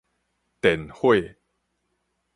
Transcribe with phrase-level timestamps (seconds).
[0.61, 1.37] 電火